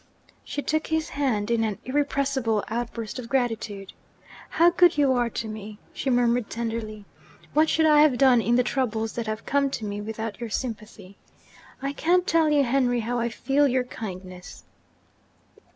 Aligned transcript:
She 0.43 0.63
took 0.63 0.87
his 0.87 1.09
hand 1.09 1.51
in 1.51 1.63
an 1.63 1.77
irrepressible 1.85 2.63
outburst 2.69 3.19
of 3.19 3.29
gratitude. 3.29 3.93
'How 4.49 4.71
good 4.71 4.97
you 4.97 5.11
are 5.13 5.29
to 5.29 5.47
me!' 5.47 5.77
she 5.93 6.09
murmured 6.09 6.49
tenderly. 6.49 7.05
'What 7.53 7.69
should 7.69 7.85
I 7.85 8.01
have 8.01 8.17
done 8.17 8.41
in 8.41 8.55
the 8.55 8.63
troubles 8.63 9.13
that 9.13 9.27
have 9.27 9.45
come 9.45 9.69
to 9.69 9.85
me, 9.85 10.01
without 10.01 10.39
your 10.41 10.49
sympathy? 10.49 11.17
I 11.83 11.93
can't 11.93 12.25
tell 12.25 12.49
you, 12.49 12.63
Henry, 12.63 13.01
how 13.01 13.19
I 13.19 13.29
feel 13.29 13.67
your 13.67 13.83
kindness.' 13.83 14.63